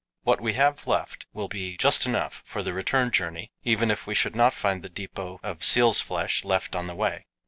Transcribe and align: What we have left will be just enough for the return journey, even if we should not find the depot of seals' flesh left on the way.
What 0.23 0.41
we 0.41 0.53
have 0.53 0.87
left 0.87 1.27
will 1.31 1.47
be 1.47 1.77
just 1.77 2.07
enough 2.07 2.41
for 2.43 2.63
the 2.63 2.73
return 2.73 3.11
journey, 3.11 3.51
even 3.63 3.91
if 3.91 4.07
we 4.07 4.15
should 4.15 4.35
not 4.35 4.51
find 4.55 4.81
the 4.81 4.89
depot 4.89 5.39
of 5.43 5.63
seals' 5.63 6.01
flesh 6.01 6.43
left 6.43 6.75
on 6.75 6.87
the 6.87 6.95
way. 6.95 7.27